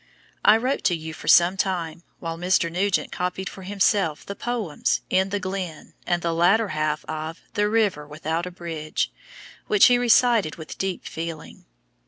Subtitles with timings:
[0.43, 2.71] I wrote to you for some time, while Mr.
[2.71, 7.69] Nugent copied for himself the poems "In the Glen" and the latter half of "The
[7.69, 9.11] River without a Bridge,"
[9.67, 11.65] which he recited with deep feeling.